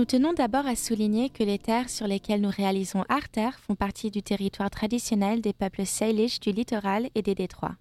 Nous 0.00 0.06
tenons 0.06 0.32
d'abord 0.32 0.66
à 0.66 0.76
souligner 0.76 1.28
que 1.28 1.42
les 1.44 1.58
terres 1.58 1.90
sur 1.90 2.06
lesquelles 2.06 2.40
nous 2.40 2.48
réalisons 2.48 3.04
Arter 3.10 3.50
font 3.60 3.74
partie 3.74 4.10
du 4.10 4.22
territoire 4.22 4.70
traditionnel 4.70 5.42
des 5.42 5.52
peuples 5.52 5.84
Salish 5.84 6.40
du 6.40 6.52
littoral 6.52 7.10
et 7.14 7.20
des 7.20 7.34
détroits. 7.34 7.76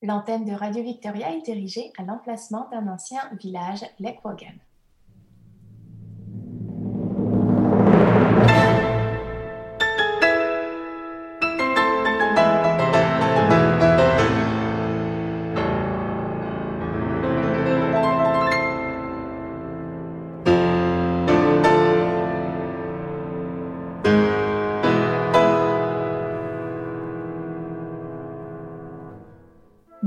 L'antenne 0.00 0.44
de 0.44 0.52
Radio 0.52 0.84
Victoria 0.84 1.34
est 1.34 1.48
érigée 1.48 1.90
à 1.98 2.04
l'emplacement 2.04 2.68
d'un 2.70 2.86
ancien 2.86 3.28
village, 3.42 3.84
Lekwogan. 3.98 4.54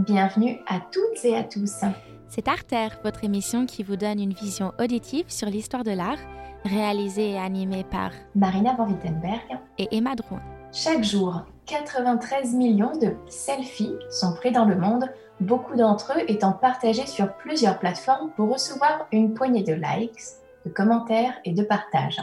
Bienvenue 0.05 0.59
à 0.67 0.79
toutes 0.79 1.25
et 1.25 1.35
à 1.35 1.43
tous. 1.43 1.81
C'est 2.27 2.47
Arter, 2.47 2.89
votre 3.03 3.23
émission 3.23 3.65
qui 3.65 3.81
vous 3.81 3.95
donne 3.95 4.21
une 4.21 4.33
vision 4.33 4.71
auditive 4.79 5.25
sur 5.27 5.47
l'histoire 5.49 5.83
de 5.83 5.89
l'art, 5.89 6.19
réalisée 6.65 7.31
et 7.31 7.39
animée 7.39 7.83
par 7.83 8.11
Marina 8.35 8.75
Van 8.75 8.85
Wittenberg 8.85 9.57
et 9.79 9.87
Emma 9.89 10.13
Drouin. 10.13 10.43
Chaque 10.71 11.03
jour, 11.03 11.41
93 11.65 12.53
millions 12.53 12.95
de 12.95 13.15
selfies 13.27 13.95
sont 14.11 14.35
pris 14.35 14.51
dans 14.51 14.65
le 14.65 14.75
monde, 14.75 15.05
beaucoup 15.39 15.75
d'entre 15.75 16.13
eux 16.15 16.25
étant 16.27 16.51
partagés 16.51 17.07
sur 17.07 17.33
plusieurs 17.33 17.79
plateformes 17.79 18.29
pour 18.35 18.53
recevoir 18.53 19.07
une 19.11 19.33
poignée 19.33 19.63
de 19.63 19.73
likes, 19.73 20.21
de 20.63 20.69
commentaires 20.69 21.33
et 21.43 21.53
de 21.53 21.63
partages. 21.63 22.21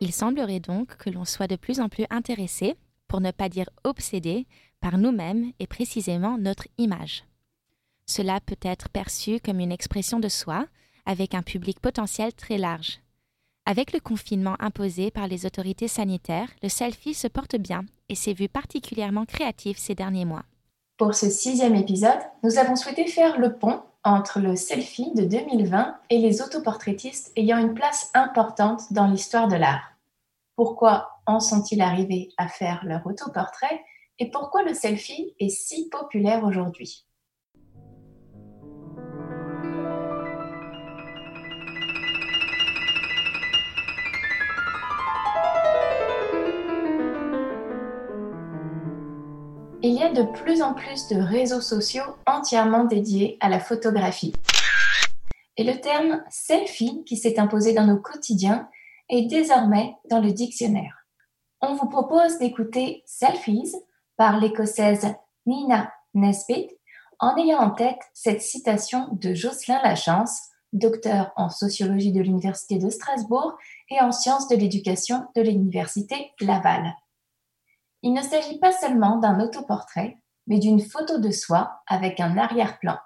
Il 0.00 0.12
semblerait 0.12 0.58
donc 0.58 0.96
que 0.96 1.10
l'on 1.10 1.24
soit 1.24 1.46
de 1.46 1.54
plus 1.54 1.78
en 1.78 1.88
plus 1.88 2.06
intéressé, 2.10 2.76
pour 3.06 3.20
ne 3.20 3.30
pas 3.30 3.48
dire 3.48 3.70
obsédé, 3.84 4.46
par 4.80 4.98
nous-mêmes 4.98 5.52
et 5.58 5.66
précisément 5.66 6.38
notre 6.38 6.68
image. 6.78 7.24
Cela 8.06 8.40
peut 8.40 8.56
être 8.62 8.88
perçu 8.88 9.38
comme 9.40 9.60
une 9.60 9.72
expression 9.72 10.18
de 10.18 10.28
soi, 10.28 10.66
avec 11.04 11.34
un 11.34 11.42
public 11.42 11.80
potentiel 11.80 12.32
très 12.32 12.58
large. 12.58 13.00
Avec 13.66 13.92
le 13.92 14.00
confinement 14.00 14.56
imposé 14.60 15.10
par 15.10 15.28
les 15.28 15.44
autorités 15.44 15.88
sanitaires, 15.88 16.48
le 16.62 16.70
selfie 16.70 17.12
se 17.12 17.28
porte 17.28 17.56
bien 17.56 17.84
et 18.08 18.14
s'est 18.14 18.32
vu 18.32 18.48
particulièrement 18.48 19.26
créatif 19.26 19.76
ces 19.76 19.94
derniers 19.94 20.24
mois. 20.24 20.44
Pour 20.96 21.14
ce 21.14 21.28
sixième 21.28 21.74
épisode, 21.74 22.18
nous 22.42 22.58
avons 22.58 22.76
souhaité 22.76 23.06
faire 23.06 23.38
le 23.38 23.54
pont 23.54 23.82
entre 24.04 24.40
le 24.40 24.56
selfie 24.56 25.12
de 25.14 25.24
2020 25.24 25.96
et 26.10 26.18
les 26.18 26.40
autoportraitistes 26.40 27.30
ayant 27.36 27.58
une 27.58 27.74
place 27.74 28.10
importante 28.14 28.92
dans 28.92 29.06
l'histoire 29.06 29.48
de 29.48 29.56
l'art. 29.56 29.92
Pourquoi 30.56 31.20
en 31.26 31.38
sont-ils 31.38 31.82
arrivés 31.82 32.30
à 32.38 32.48
faire 32.48 32.84
leur 32.84 33.06
autoportrait? 33.06 33.84
Et 34.18 34.30
pourquoi 34.30 34.62
le 34.62 34.74
selfie 34.74 35.34
est 35.38 35.48
si 35.48 35.88
populaire 35.88 36.44
aujourd'hui? 36.44 37.04
Il 49.80 49.94
y 49.94 50.02
a 50.02 50.12
de 50.12 50.24
plus 50.42 50.60
en 50.60 50.74
plus 50.74 51.06
de 51.08 51.20
réseaux 51.20 51.60
sociaux 51.60 52.02
entièrement 52.26 52.84
dédiés 52.84 53.36
à 53.40 53.48
la 53.48 53.60
photographie. 53.60 54.32
Et 55.56 55.64
le 55.64 55.80
terme 55.80 56.22
selfie 56.28 57.04
qui 57.04 57.16
s'est 57.16 57.38
imposé 57.38 57.72
dans 57.72 57.86
nos 57.86 57.98
quotidiens 57.98 58.68
est 59.08 59.26
désormais 59.26 59.94
dans 60.10 60.20
le 60.20 60.32
dictionnaire. 60.32 61.06
On 61.60 61.74
vous 61.74 61.88
propose 61.88 62.38
d'écouter 62.38 63.02
Selfies 63.06 63.74
par 64.18 64.38
l'écossaise 64.38 65.06
Nina 65.46 65.90
Nesbitt 66.12 66.70
en 67.20 67.36
ayant 67.36 67.60
en 67.60 67.70
tête 67.70 68.00
cette 68.12 68.42
citation 68.42 69.08
de 69.12 69.32
Jocelyn 69.32 69.80
Lachance, 69.82 70.40
docteur 70.72 71.32
en 71.36 71.48
sociologie 71.48 72.12
de 72.12 72.20
l'Université 72.20 72.78
de 72.78 72.90
Strasbourg 72.90 73.56
et 73.90 74.00
en 74.00 74.12
sciences 74.12 74.48
de 74.48 74.56
l'éducation 74.56 75.26
de 75.34 75.40
l'Université 75.40 76.32
Laval. 76.40 76.94
Il 78.02 78.12
ne 78.12 78.22
s'agit 78.22 78.58
pas 78.58 78.72
seulement 78.72 79.16
d'un 79.16 79.40
autoportrait, 79.40 80.18
mais 80.46 80.58
d'une 80.58 80.80
photo 80.80 81.18
de 81.18 81.30
soi 81.30 81.80
avec 81.86 82.20
un 82.20 82.36
arrière-plan. 82.36 82.98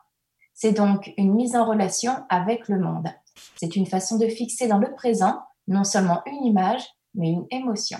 C'est 0.55 0.73
donc 0.73 1.13
une 1.17 1.35
mise 1.35 1.57
en 1.57 1.65
relation 1.65 2.25
avec 2.29 2.69
le 2.69 2.79
monde. 2.79 3.09
C'est 3.57 3.77
une 3.77 3.87
façon 3.87 4.19
de 4.19 4.29
fixer 4.29 4.67
dans 4.67 4.79
le 4.79 4.95
présent 4.95 5.43
non 5.69 5.85
seulement 5.85 6.23
une 6.27 6.45
image, 6.45 6.85
mais 7.15 7.31
une 7.31 7.47
émotion. 7.51 7.99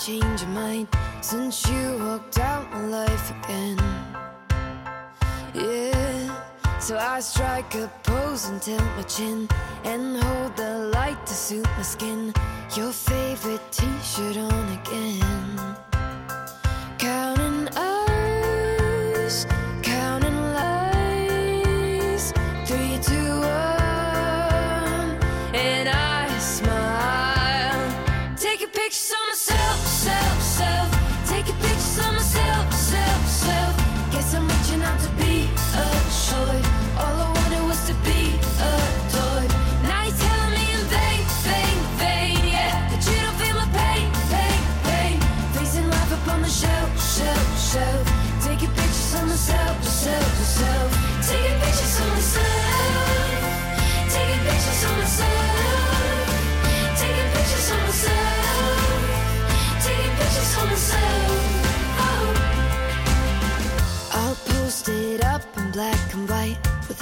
Change 0.00 0.40
your 0.40 0.50
mind 0.50 0.88
Since 1.20 1.68
you 1.68 1.98
walked 1.98 2.38
out 2.38 2.70
my 2.72 2.86
life 2.86 3.30
again. 3.44 3.78
Yeah 5.54 6.78
So 6.80 6.96
I 6.96 7.20
strike 7.20 7.74
a 7.74 7.90
pose 8.02 8.48
and 8.48 8.62
tilt 8.62 8.82
my 8.96 9.02
chin 9.02 9.48
And 9.84 10.16
hold 10.16 10.56
the 10.56 10.90
light 10.94 11.26
to 11.26 11.34
suit 11.34 11.68
my 11.76 11.82
skin. 11.82 12.32
Your 12.76 12.92
favorite 12.92 13.60
t-shirt 13.72 14.36
on 14.38 14.78
again. 14.78 15.76
Counting 16.98 17.29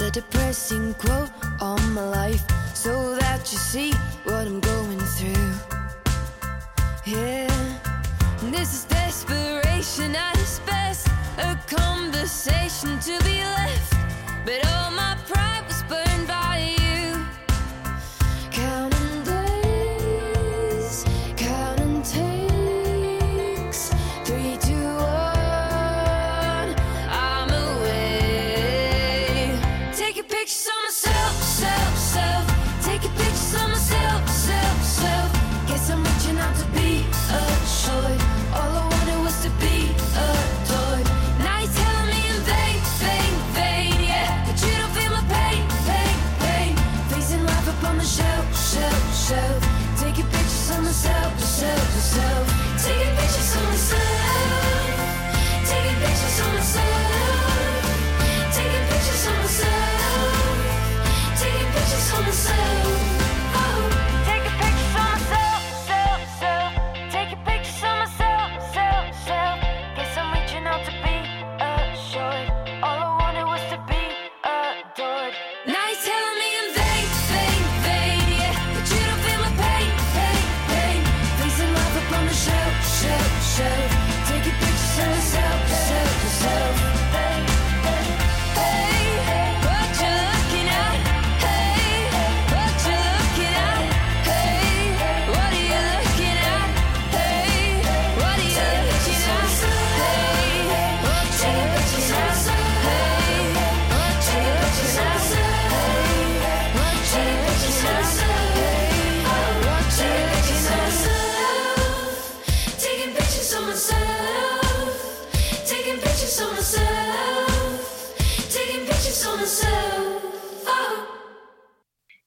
a 0.09 0.11
depressing 0.11 0.93
quote 0.95 1.29
on 1.61 1.93
my 1.93 2.03
life 2.03 2.43
So 2.73 3.15
that 3.15 3.41
you 3.51 3.57
see 3.57 3.91
what 4.23 4.47
I'm 4.47 4.59
going 4.59 4.99
through. 5.15 5.51
Yeah 7.05 7.49
This 8.51 8.73
is 8.73 8.85
desperation 8.85 10.15
at 10.15 10.35
its 10.39 10.59
best 10.59 11.07
A 11.37 11.57
conversation 11.67 12.99
to 13.07 13.15
be 13.23 13.37
left 13.59 13.93
But 14.45 14.59
all 14.71 14.91
my 14.91 15.15
pride 15.27 15.58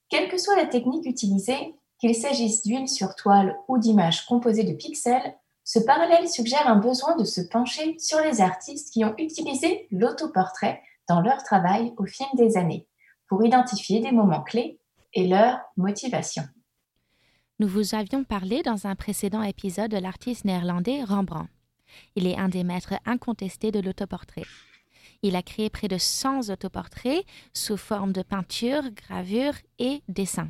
Quelle 0.08 0.28
que 0.28 0.36
soit 0.36 0.56
la 0.56 0.66
technique 0.66 1.06
utilisée, 1.06 1.76
qu'il 2.00 2.12
s'agisse 2.12 2.64
d'huile 2.64 2.88
sur 2.88 3.14
toile 3.14 3.56
ou 3.68 3.78
d'images 3.78 4.26
composées 4.26 4.64
de 4.64 4.72
pixels, 4.72 5.36
ce 5.62 5.78
parallèle 5.78 6.28
suggère 6.28 6.66
un 6.66 6.80
besoin 6.80 7.14
de 7.16 7.22
se 7.22 7.40
pencher 7.40 7.96
sur 8.00 8.18
les 8.20 8.40
artistes 8.40 8.92
qui 8.92 9.04
ont 9.04 9.14
utilisé 9.16 9.86
l'autoportrait 9.92 10.82
dans 11.08 11.20
leur 11.20 11.44
travail 11.44 11.92
au 11.98 12.04
fil 12.04 12.26
des 12.34 12.56
années 12.56 12.88
pour 13.28 13.44
identifier 13.44 14.00
des 14.00 14.10
moments 14.10 14.42
clés 14.42 14.80
et 15.14 15.28
leur 15.28 15.60
motivation. 15.76 16.42
Nous 17.60 17.68
vous 17.68 17.94
avions 17.94 18.24
parlé 18.24 18.62
dans 18.62 18.88
un 18.88 18.96
précédent 18.96 19.42
épisode 19.42 19.92
de 19.92 19.98
l'artiste 19.98 20.44
néerlandais 20.44 21.04
Rembrandt. 21.04 21.48
Il 22.16 22.26
est 22.26 22.38
un 22.38 22.48
des 22.48 22.64
maîtres 22.64 22.94
incontestés 23.06 23.70
de 23.70 23.78
l'autoportrait. 23.78 24.46
Il 25.22 25.36
a 25.36 25.42
créé 25.42 25.70
près 25.70 25.86
de 25.86 25.98
100 25.98 26.50
autoportraits 26.50 27.24
sous 27.54 27.76
forme 27.76 28.12
de 28.12 28.22
peinture, 28.22 28.82
gravure 28.90 29.54
et 29.78 30.02
dessin. 30.08 30.48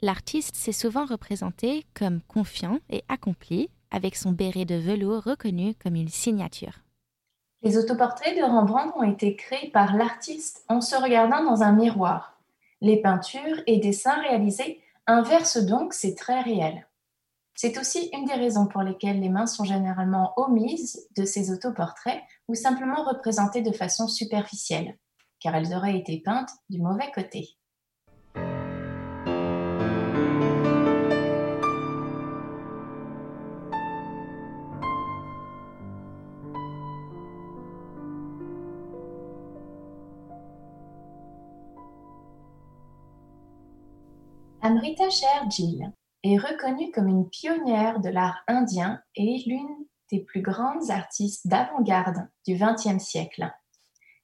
L'artiste 0.00 0.54
s'est 0.54 0.72
souvent 0.72 1.04
représenté 1.04 1.84
comme 1.92 2.20
confiant 2.22 2.78
et 2.88 3.02
accompli, 3.08 3.68
avec 3.90 4.14
son 4.14 4.30
béret 4.30 4.64
de 4.64 4.76
velours 4.76 5.24
reconnu 5.24 5.74
comme 5.74 5.96
une 5.96 6.08
signature. 6.08 6.80
Les 7.62 7.76
autoportraits 7.76 8.36
de 8.36 8.42
Rembrandt 8.42 8.96
ont 8.96 9.02
été 9.02 9.36
créés 9.36 9.70
par 9.70 9.96
l'artiste 9.96 10.64
en 10.68 10.80
se 10.80 10.94
regardant 10.94 11.44
dans 11.44 11.62
un 11.62 11.72
miroir. 11.72 12.40
Les 12.80 13.02
peintures 13.02 13.60
et 13.66 13.78
dessins 13.78 14.20
réalisés 14.22 14.80
inversent 15.06 15.58
donc 15.66 15.92
ces 15.92 16.14
traits 16.14 16.44
réels. 16.44 16.86
C'est 17.62 17.76
aussi 17.76 18.08
une 18.14 18.24
des 18.24 18.32
raisons 18.32 18.66
pour 18.66 18.80
lesquelles 18.80 19.20
les 19.20 19.28
mains 19.28 19.44
sont 19.44 19.64
généralement 19.64 20.32
omises 20.38 21.06
de 21.14 21.26
ces 21.26 21.52
autoportraits 21.52 22.22
ou 22.48 22.54
simplement 22.54 23.04
représentées 23.04 23.60
de 23.60 23.70
façon 23.70 24.08
superficielle, 24.08 24.96
car 25.40 25.54
elles 25.54 25.74
auraient 25.74 25.98
été 25.98 26.22
peintes 26.24 26.48
du 26.70 26.80
mauvais 26.80 27.10
côté. 27.14 27.50
Amrita 44.62 45.10
Sher 45.10 45.46
est 46.22 46.36
reconnue 46.36 46.90
comme 46.92 47.08
une 47.08 47.28
pionnière 47.28 48.00
de 48.00 48.08
l'art 48.08 48.42
indien 48.46 49.00
et 49.14 49.42
l'une 49.46 49.86
des 50.10 50.20
plus 50.20 50.42
grandes 50.42 50.90
artistes 50.90 51.46
d'avant-garde 51.46 52.28
du 52.46 52.54
XXe 52.54 53.02
siècle. 53.02 53.50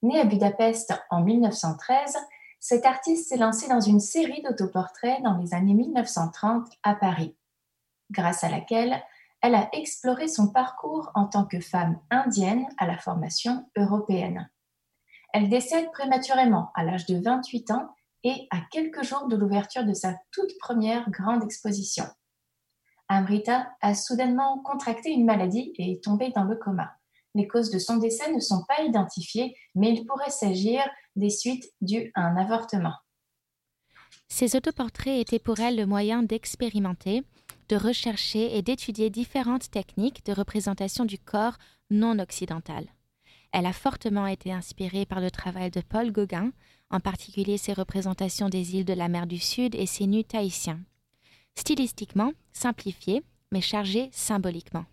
Née 0.03 0.21
à 0.21 0.25
Budapest 0.25 0.93
en 1.11 1.23
1913, 1.23 2.17
cette 2.61 2.87
artiste 2.87 3.29
s'est 3.29 3.37
lancée 3.37 3.69
dans 3.69 3.81
une 3.81 4.01
série 4.01 4.43
d'autoportraits 4.43 5.23
dans 5.23 5.39
les 5.39 5.55
années 5.55 5.75
1930 5.75 6.67
à 6.83 6.95
Paris, 6.95 7.37
grâce 8.11 8.45
à 8.45 8.49
laquelle 8.49 9.03
elle 9.41 9.55
a 9.55 9.69
exploré 9.73 10.29
son 10.29 10.49
parcours 10.49 11.11
en 11.15 11.27
tant 11.27 11.45
que 11.45 11.61
femme 11.61 12.01
indienne 12.11 12.67
à 12.79 12.87
la 12.87 12.99
formation 12.99 13.71
européenne. 13.77 14.51
Elle 15.33 15.49
décède 15.49 15.91
prématurément 15.93 16.71
à 16.75 16.83
l'âge 16.83 17.07
de 17.07 17.19
28 17.23 17.71
ans 17.71 17.95
et 18.27 18.49
à 18.51 18.61
quelques 18.73 19.05
jours 19.05 19.29
de 19.29 19.37
l'ouverture 19.37 19.85
de 19.85 19.95
sa 19.95 20.17
toute 20.33 20.59
première 20.59 21.09
grande 21.11 21.45
exposition. 21.45 22.05
Amrita 23.09 23.69
a 23.81 23.95
soudainement 23.95 24.61
contracté 24.65 25.11
une 25.11 25.25
maladie 25.25 25.73
et 25.77 25.93
est 25.93 26.03
tombée 26.03 26.33
dans 26.35 26.43
le 26.43 26.57
coma. 26.57 26.91
Les 27.37 27.47
causes 27.47 27.71
de 27.71 27.79
son 27.79 27.99
décès 27.99 28.33
ne 28.33 28.41
sont 28.41 28.65
pas 28.67 28.83
identifiées, 28.83 29.55
mais 29.77 29.93
il 29.93 30.05
pourrait 30.07 30.31
s'agir 30.31 30.81
des 31.15 31.31
suites 31.31 31.73
dues 31.81 32.11
à 32.17 32.23
un 32.23 32.37
avortement. 32.37 32.95
Ces 34.27 34.57
autoportraits 34.57 35.21
étaient 35.21 35.39
pour 35.39 35.61
elle 35.61 35.77
le 35.77 35.87
moyen 35.87 36.25
d'expérimenter, 36.25 37.23
de 37.69 37.77
rechercher 37.77 38.59
et 38.59 38.63
d'étudier 38.63 39.09
différentes 39.09 39.71
techniques 39.71 40.27
de 40.27 40.33
représentation 40.33 41.05
du 41.05 41.21
corps 41.21 41.59
non 41.91 42.19
occidental. 42.19 42.87
Elle 43.53 43.67
a 43.67 43.73
fortement 43.73 44.27
été 44.27 44.53
inspirée 44.53 45.07
par 45.07 45.21
le 45.21 45.31
travail 45.31 45.71
de 45.71 45.81
Paul 45.81 46.11
Gauguin, 46.11 46.51
en 46.91 47.01
particulier 47.01 47.59
ses 47.59 47.73
représentations 47.73 48.49
des 48.49 48.77
îles 48.77 48.85
de 48.85 48.93
la 48.93 49.09
mer 49.09 49.27
du 49.27 49.39
Sud 49.39 49.75
et 49.75 49.87
ses 49.87 50.07
nus 50.07 50.25
tahitiens. 50.25 50.81
Stylistiquement, 51.57 52.33
simplifié, 52.53 53.23
mais 53.53 53.61
chargé 53.61 54.09
symboliquement. 54.13 54.85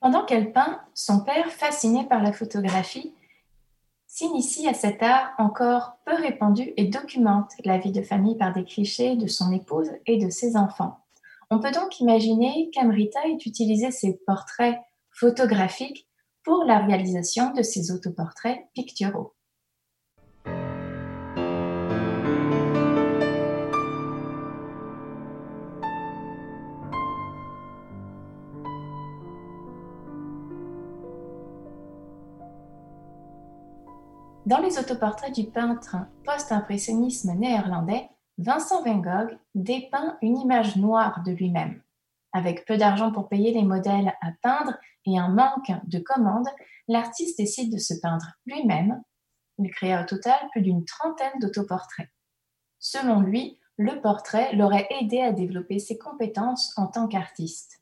Pendant 0.00 0.24
qu'elle 0.24 0.52
peint, 0.52 0.80
son 0.94 1.20
père, 1.20 1.50
fasciné 1.50 2.04
par 2.04 2.22
la 2.22 2.32
photographie, 2.32 3.12
s'initie 4.06 4.68
à 4.68 4.74
cet 4.74 5.02
art 5.02 5.34
encore 5.38 5.98
peu 6.04 6.14
répandu 6.14 6.72
et 6.76 6.86
documente 6.86 7.50
la 7.64 7.78
vie 7.78 7.92
de 7.92 8.02
famille 8.02 8.36
par 8.36 8.52
des 8.52 8.64
clichés 8.64 9.16
de 9.16 9.26
son 9.26 9.52
épouse 9.52 9.90
et 10.06 10.18
de 10.18 10.30
ses 10.30 10.56
enfants. 10.56 10.98
On 11.50 11.60
peut 11.60 11.70
donc 11.70 12.00
imaginer 12.00 12.70
qu'Amrita 12.72 13.20
ait 13.26 13.38
utilisé 13.46 13.90
ses 13.90 14.18
portraits 14.26 14.78
photographiques 15.10 16.08
pour 16.44 16.64
la 16.64 16.78
réalisation 16.78 17.52
de 17.52 17.62
ses 17.62 17.90
autoportraits 17.90 18.60
picturaux. 18.74 19.35
Dans 34.46 34.58
les 34.58 34.78
autoportraits 34.78 35.34
du 35.34 35.50
peintre 35.50 35.96
post-impressionnisme 36.24 37.32
néerlandais, 37.34 38.08
Vincent 38.38 38.80
van 38.84 38.98
Gogh 38.98 39.36
dépeint 39.56 40.16
une 40.22 40.38
image 40.38 40.76
noire 40.76 41.24
de 41.24 41.32
lui-même. 41.32 41.82
Avec 42.32 42.64
peu 42.64 42.76
d'argent 42.76 43.10
pour 43.10 43.28
payer 43.28 43.52
les 43.52 43.64
modèles 43.64 44.14
à 44.22 44.30
peindre 44.42 44.78
et 45.04 45.18
un 45.18 45.30
manque 45.30 45.72
de 45.88 45.98
commandes, 45.98 46.46
l'artiste 46.86 47.38
décide 47.38 47.72
de 47.72 47.78
se 47.78 47.94
peindre 48.00 48.36
lui-même. 48.46 49.02
Il 49.58 49.68
créa 49.72 50.02
au 50.02 50.06
total 50.06 50.38
plus 50.52 50.62
d'une 50.62 50.84
trentaine 50.84 51.40
d'autoportraits. 51.40 52.08
Selon 52.78 53.22
lui, 53.22 53.58
le 53.78 54.00
portrait 54.00 54.54
l'aurait 54.54 54.86
aidé 55.00 55.22
à 55.22 55.32
développer 55.32 55.80
ses 55.80 55.98
compétences 55.98 56.72
en 56.76 56.86
tant 56.86 57.08
qu'artiste. 57.08 57.80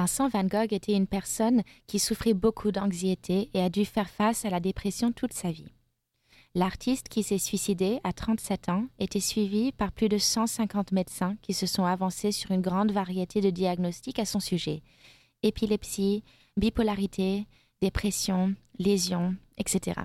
Vincent 0.00 0.30
Van 0.30 0.44
Gogh 0.44 0.72
était 0.72 0.94
une 0.94 1.06
personne 1.06 1.62
qui 1.86 1.98
souffrait 1.98 2.32
beaucoup 2.32 2.72
d'anxiété 2.72 3.50
et 3.52 3.60
a 3.60 3.68
dû 3.68 3.84
faire 3.84 4.08
face 4.08 4.46
à 4.46 4.48
la 4.48 4.58
dépression 4.58 5.12
toute 5.12 5.34
sa 5.34 5.50
vie. 5.50 5.74
L'artiste 6.54 7.10
qui 7.10 7.22
s'est 7.22 7.36
suicidé 7.36 8.00
à 8.02 8.14
37 8.14 8.70
ans 8.70 8.86
était 8.98 9.20
suivi 9.20 9.72
par 9.72 9.92
plus 9.92 10.08
de 10.08 10.16
150 10.16 10.92
médecins 10.92 11.36
qui 11.42 11.52
se 11.52 11.66
sont 11.66 11.84
avancés 11.84 12.32
sur 12.32 12.50
une 12.50 12.62
grande 12.62 12.92
variété 12.92 13.42
de 13.42 13.50
diagnostics 13.50 14.18
à 14.18 14.24
son 14.24 14.40
sujet 14.40 14.82
épilepsie, 15.42 16.24
bipolarité, 16.56 17.44
dépression, 17.82 18.54
lésions, 18.78 19.36
etc. 19.58 20.00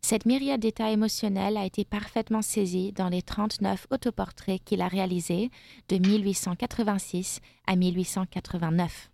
Cette 0.00 0.26
myriade 0.26 0.60
d'états 0.60 0.90
émotionnels 0.90 1.56
a 1.56 1.64
été 1.64 1.84
parfaitement 1.84 2.42
saisie 2.42 2.92
dans 2.92 3.08
les 3.08 3.22
39 3.22 3.86
autoportraits 3.90 4.62
qu'il 4.64 4.82
a 4.82 4.88
réalisés 4.88 5.50
de 5.88 5.96
1886 5.96 7.40
à 7.66 7.76
1889. 7.76 9.10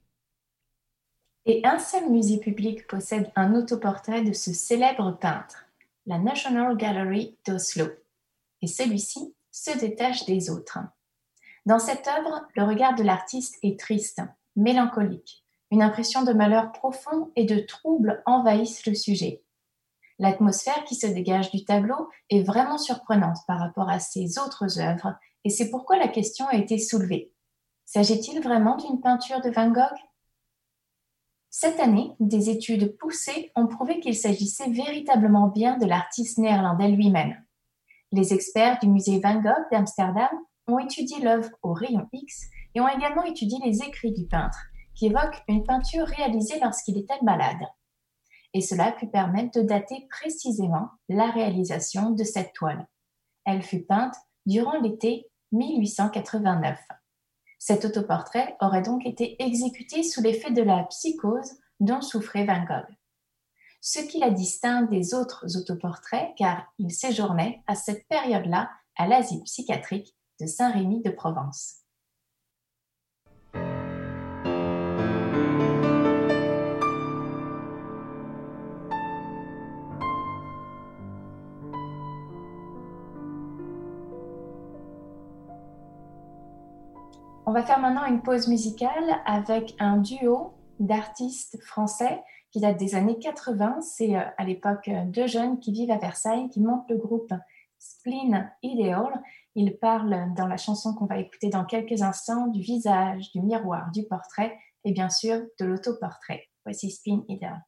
Et 1.44 1.60
un 1.64 1.78
seul 1.78 2.08
musée 2.08 2.38
public 2.38 2.86
possède 2.86 3.32
un 3.34 3.54
autoportrait 3.54 4.22
de 4.22 4.32
ce 4.32 4.52
célèbre 4.52 5.18
peintre, 5.20 5.66
la 6.06 6.18
National 6.18 6.76
Gallery 6.76 7.36
d'Oslo. 7.46 7.86
Et 8.60 8.68
celui-ci 8.68 9.34
se 9.50 9.76
détache 9.76 10.24
des 10.24 10.50
autres. 10.50 10.78
Dans 11.66 11.78
cette 11.78 12.06
œuvre, 12.06 12.46
le 12.56 12.64
regard 12.64 12.94
de 12.94 13.02
l'artiste 13.02 13.58
est 13.62 13.78
triste, 13.78 14.22
mélancolique. 14.56 15.44
Une 15.70 15.82
impression 15.82 16.22
de 16.22 16.32
malheur 16.32 16.72
profond 16.72 17.30
et 17.34 17.44
de 17.44 17.58
trouble 17.58 18.22
envahissent 18.26 18.86
le 18.86 18.94
sujet. 18.94 19.42
L'atmosphère 20.22 20.84
qui 20.84 20.94
se 20.94 21.08
dégage 21.08 21.50
du 21.50 21.64
tableau 21.64 22.08
est 22.30 22.44
vraiment 22.44 22.78
surprenante 22.78 23.38
par 23.48 23.58
rapport 23.58 23.90
à 23.90 23.98
ses 23.98 24.38
autres 24.38 24.78
œuvres, 24.78 25.16
et 25.42 25.50
c'est 25.50 25.68
pourquoi 25.68 25.98
la 25.98 26.06
question 26.06 26.46
a 26.46 26.54
été 26.54 26.78
soulevée. 26.78 27.32
S'agit-il 27.86 28.40
vraiment 28.40 28.76
d'une 28.76 29.00
peinture 29.00 29.40
de 29.40 29.50
Van 29.50 29.72
Gogh? 29.72 29.98
Cette 31.50 31.80
année, 31.80 32.12
des 32.20 32.50
études 32.50 32.96
poussées 32.98 33.50
ont 33.56 33.66
prouvé 33.66 33.98
qu'il 33.98 34.14
s'agissait 34.14 34.70
véritablement 34.70 35.48
bien 35.48 35.76
de 35.76 35.86
l'artiste 35.86 36.38
néerlandais 36.38 36.92
lui-même. 36.92 37.44
Les 38.12 38.32
experts 38.32 38.78
du 38.80 38.86
musée 38.86 39.18
Van 39.18 39.40
Gogh 39.40 39.66
d'Amsterdam 39.72 40.30
ont 40.68 40.78
étudié 40.78 41.18
l'œuvre 41.18 41.50
au 41.64 41.72
rayon 41.72 42.06
X 42.12 42.44
et 42.76 42.80
ont 42.80 42.86
également 42.86 43.24
étudié 43.24 43.58
les 43.64 43.82
écrits 43.82 44.12
du 44.12 44.28
peintre, 44.28 44.60
qui 44.94 45.06
évoquent 45.06 45.42
une 45.48 45.64
peinture 45.64 46.06
réalisée 46.06 46.60
lorsqu'il 46.60 46.96
était 46.96 47.20
malade 47.22 47.66
et 48.54 48.60
cela 48.60 48.86
a 48.86 48.92
pu 48.92 49.06
permettre 49.06 49.58
de 49.58 49.66
dater 49.66 50.06
précisément 50.10 50.88
la 51.08 51.30
réalisation 51.30 52.10
de 52.10 52.24
cette 52.24 52.52
toile. 52.52 52.86
Elle 53.44 53.62
fut 53.62 53.82
peinte 53.82 54.14
durant 54.46 54.78
l'été 54.80 55.30
1889. 55.52 56.78
Cet 57.58 57.84
autoportrait 57.84 58.56
aurait 58.60 58.82
donc 58.82 59.06
été 59.06 59.40
exécuté 59.42 60.02
sous 60.02 60.20
l'effet 60.20 60.50
de 60.50 60.62
la 60.62 60.84
psychose 60.84 61.52
dont 61.80 62.00
souffrait 62.00 62.44
Van 62.44 62.64
Gogh. 62.64 62.96
Ce 63.80 64.00
qui 64.00 64.18
la 64.18 64.30
distingue 64.30 64.88
des 64.90 65.14
autres 65.14 65.56
autoportraits, 65.56 66.34
car 66.36 66.72
il 66.78 66.92
séjournait 66.92 67.62
à 67.66 67.74
cette 67.74 68.06
période-là 68.08 68.70
à 68.96 69.06
l'asile 69.06 69.42
psychiatrique 69.42 70.14
de 70.40 70.46
Saint-Rémy 70.46 71.02
de 71.02 71.10
Provence. 71.10 71.81
On 87.44 87.50
va 87.50 87.64
faire 87.64 87.80
maintenant 87.80 88.06
une 88.06 88.22
pause 88.22 88.46
musicale 88.46 89.20
avec 89.26 89.74
un 89.80 89.96
duo 89.96 90.52
d'artistes 90.78 91.60
français 91.64 92.22
qui 92.52 92.60
date 92.60 92.76
des 92.76 92.94
années 92.94 93.18
80. 93.18 93.80
C'est 93.80 94.14
euh, 94.14 94.22
à 94.38 94.44
l'époque 94.44 94.86
euh, 94.86 95.04
deux 95.06 95.26
jeunes 95.26 95.58
qui 95.58 95.72
vivent 95.72 95.90
à 95.90 95.98
Versailles, 95.98 96.48
qui 96.50 96.60
montent 96.60 96.88
le 96.88 96.98
groupe 96.98 97.32
Spleen 97.80 98.48
Ideal. 98.62 99.22
Ils 99.56 99.76
parlent 99.76 100.32
dans 100.36 100.46
la 100.46 100.56
chanson 100.56 100.94
qu'on 100.94 101.06
va 101.06 101.18
écouter 101.18 101.48
dans 101.48 101.64
quelques 101.64 102.02
instants 102.02 102.46
du 102.46 102.60
visage, 102.60 103.32
du 103.32 103.40
miroir, 103.42 103.90
du 103.90 104.04
portrait 104.04 104.56
et 104.84 104.92
bien 104.92 105.08
sûr 105.08 105.42
de 105.58 105.64
l'autoportrait. 105.64 106.44
Voici 106.64 106.92
Spleen 106.92 107.24
Ideal. 107.28 107.60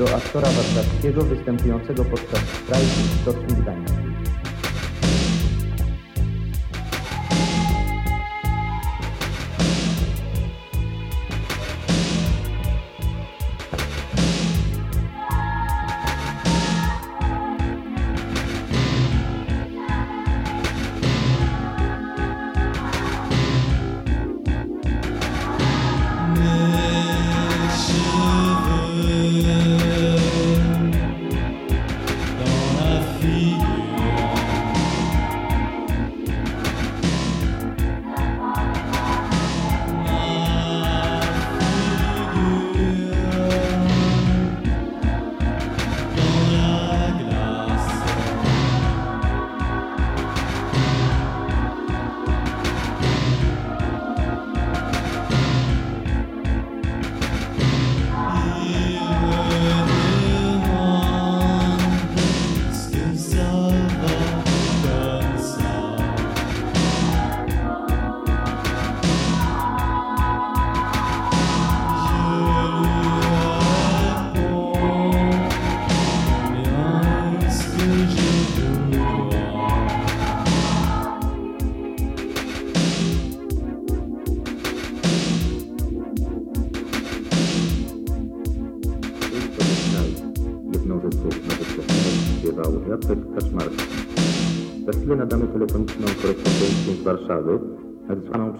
Do 0.00 0.16
aktora 0.16 0.48
warszawskiego 0.48 1.22
występującego 1.22 2.04
podczas 2.04 2.40
strajku 2.40 3.00
w 3.48 3.62
Gdańskiej. 3.62 3.99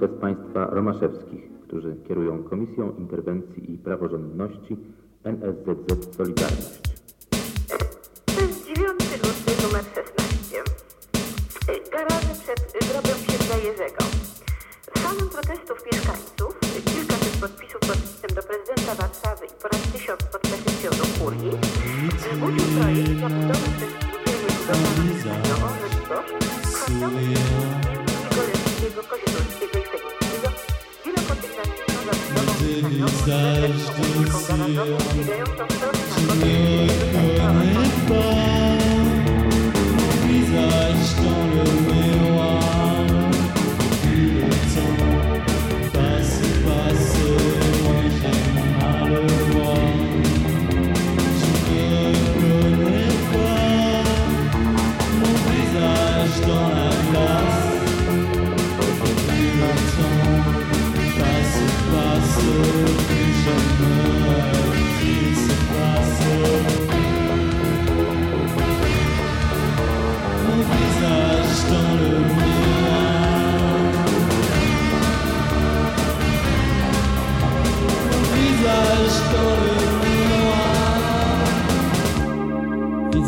Przez 0.00 0.21
państwa 0.21 0.66
Romaszewskich, 0.71 1.45
którzy 1.62 1.97
kierują 2.09 2.42
Komisją 2.42 2.92
Interwencji 2.99 3.73
i 3.75 3.78
Praworządności 3.78 4.76
NSZZ 5.25 6.16
Solidarność. 6.16 6.80
To 8.26 8.40
jest 8.40 8.66
9 8.66 8.78
luty 9.25 9.52
numer 9.62 9.85
16. 9.85 10.62
Garaże 11.92 12.35
przed 12.42 12.61
grobem 12.88 13.19
księdza 13.26 13.57
Jerzego. 13.66 14.04
Falą 14.99 15.23
protestów 15.35 15.78
mieszkańców, 15.92 16.52
kilkaset 16.85 17.37
podpisów 17.40 17.80
pod 17.80 17.97
listem 18.02 18.30
do 18.37 18.42
prezydenta 18.42 18.95
Warszawy 18.95 19.47
i 19.47 19.54
ponad 19.62 19.92
tysiąc 19.92 20.23
pod 20.33 20.40
petycją 20.40 20.90
do 20.90 21.07
kurii, 21.19 21.52
zbudził 22.33 22.66
projekt 22.76 23.21
zabudowy 23.21 23.69
przez 23.76 23.90
spółdzielnię 24.00 24.50
budowlaną 24.59 24.97
możliwość 25.62 26.33
kwartału 26.75 27.19
Kozielskiego, 28.37 29.00
Kozielskiego 29.11 29.29
Visage 40.23 41.29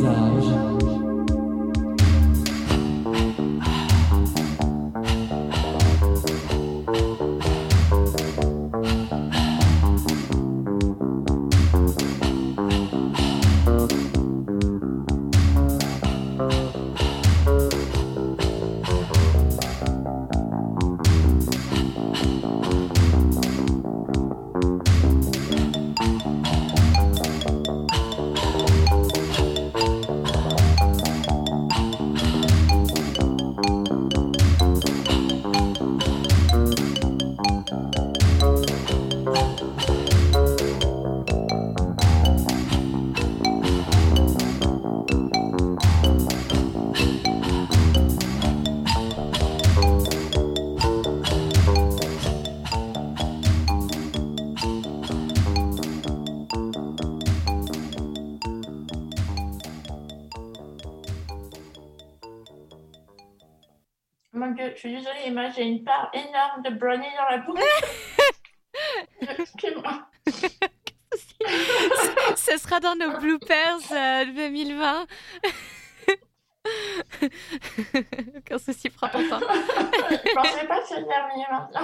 早 0.00 0.71
je 64.74 64.78
suis 64.78 64.96
désolée, 64.96 65.30
moi 65.30 65.48
j'ai 65.50 65.62
une 65.62 65.84
part 65.84 66.10
énorme 66.12 66.62
de 66.62 66.70
brownie 66.70 67.06
dans 67.16 67.28
la 67.30 67.38
bouche. 67.38 67.60
Excuse-moi. 69.38 70.08
Ce 72.36 72.56
sera 72.56 72.80
dans 72.80 72.94
nos 72.94 73.18
bloopers 73.18 73.78
euh, 73.92 74.24
2020. 74.24 75.06
Aucun 78.36 78.58
souci, 78.58 78.88
prends 78.90 79.08
ton 79.08 79.28
temps. 79.28 79.40
Je 79.40 80.34
pensais 80.34 80.66
pas 80.66 80.80
finir 80.82 81.28
mieux 81.36 81.44
maintenant. 81.50 81.82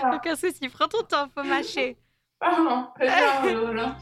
Voilà. 0.00 0.16
Aucun 0.16 0.34
souci, 0.36 0.68
prends 0.68 0.88
ton 0.88 1.02
temps, 1.02 1.28
faut 1.34 1.44
mâcher. 1.44 1.98
Pardon, 2.38 2.86
que 2.98 3.06
j'ai 3.06 3.12
un 3.12 3.42
boulot, 3.42 3.72
là. 3.74 3.96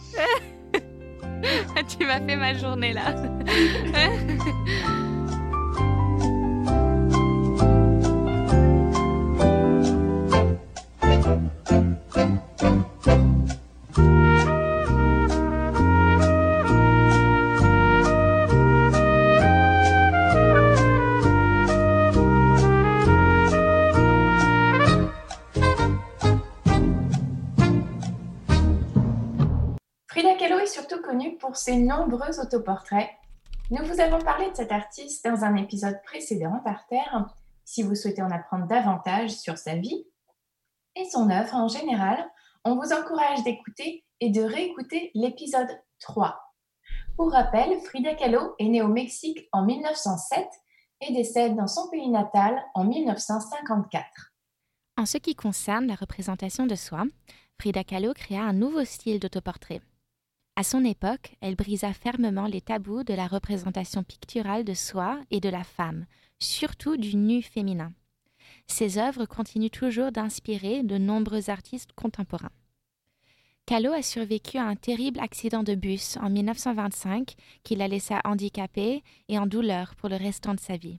tu 1.89 2.05
m'as 2.07 2.21
fait 2.21 2.37
ma 2.37 2.55
journée 2.55 2.93
là. 2.93 3.15
Ses 31.69 31.77
nombreux 31.77 32.41
autoportraits. 32.41 33.11
Nous 33.71 33.85
vous 33.85 34.01
avons 34.01 34.25
parlé 34.25 34.51
de 34.51 34.57
cet 34.57 34.73
artiste 34.73 35.23
dans 35.27 35.45
un 35.45 35.55
épisode 35.57 36.01
précédent 36.03 36.63
par 36.65 36.87
Terre. 36.87 37.27
Si 37.67 37.83
vous 37.83 37.95
souhaitez 37.95 38.23
en 38.23 38.31
apprendre 38.31 38.67
davantage 38.67 39.33
sur 39.33 39.59
sa 39.59 39.75
vie 39.75 40.07
et 40.97 41.05
son 41.11 41.29
œuvre 41.29 41.55
en 41.55 41.69
général, 41.69 42.27
on 42.65 42.77
vous 42.77 42.91
encourage 42.95 43.45
d'écouter 43.45 44.07
et 44.21 44.31
de 44.31 44.41
réécouter 44.41 45.11
l'épisode 45.15 45.69
3. 46.01 46.41
Pour 47.19 47.33
rappel, 47.33 47.79
Frida 47.83 48.15
Kahlo 48.15 48.55
est 48.59 48.69
née 48.69 48.81
au 48.81 48.89
Mexique 48.89 49.47
en 49.53 49.63
1907 49.63 50.49
et 51.03 51.13
décède 51.13 51.55
dans 51.55 51.67
son 51.67 51.91
pays 51.91 52.09
natal 52.09 52.65
en 52.75 52.85
1954. 52.85 54.33
En 54.97 55.05
ce 55.05 55.19
qui 55.19 55.35
concerne 55.35 55.87
la 55.87 55.97
représentation 55.97 56.65
de 56.65 56.77
soi, 56.77 57.05
Frida 57.61 57.85
Kahlo 57.85 58.15
créa 58.15 58.41
un 58.41 58.55
nouveau 58.55 58.87
style 58.87 59.21
d'autoportrait. 59.21 59.83
À 60.59 60.65
son 60.65 60.85
époque, 60.85 61.37
elle 61.41 61.55
brisa 61.55 61.93
fermement 61.93 62.49
les 62.49 62.61
tabous 62.61 63.05
de 63.05 63.15
la 63.15 63.29
représentation 63.29 64.03
picturale 64.03 64.65
de 64.65 64.75
soi 64.75 65.21
et 65.31 65.39
de 65.39 65.49
la 65.49 65.63
femme, 65.63 66.05
surtout 66.41 66.97
du 66.97 67.15
nu 67.15 67.43
féminin. 67.43 67.93
Ses 68.67 68.99
œuvres 68.99 69.25
continuent 69.25 69.71
toujours 69.71 70.11
d'inspirer 70.11 70.83
de 70.83 70.99
nombreux 70.99 71.49
artistes 71.49 71.93
contemporains. 71.93 72.51
Kahlo 73.67 73.93
a 73.93 74.03
survécu 74.03 74.59
à 74.59 74.65
un 74.65 74.75
terrible 74.75 75.21
accident 75.21 75.63
de 75.63 75.77
bus 75.77 76.17
en 76.21 76.29
1925 76.29 77.37
qui 77.63 77.77
la 77.77 77.87
laissa 77.87 78.21
handicapée 78.25 79.05
et 79.29 79.39
en 79.39 79.47
douleur 79.47 79.95
pour 79.95 80.09
le 80.09 80.17
restant 80.17 80.55
de 80.55 80.61
sa 80.61 80.77
vie. 80.77 80.99